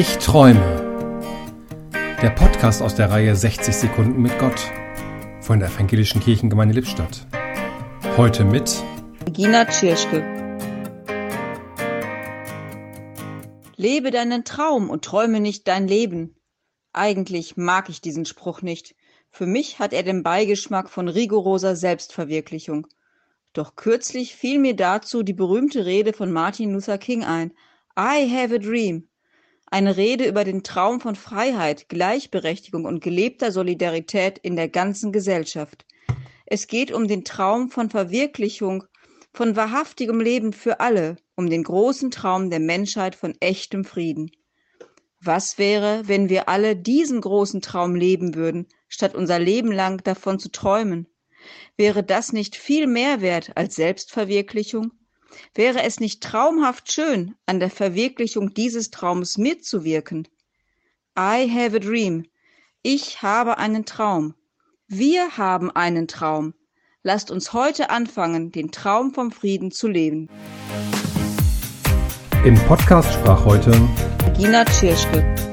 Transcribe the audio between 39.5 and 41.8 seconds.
wahrhaftigem Leben für alle, um den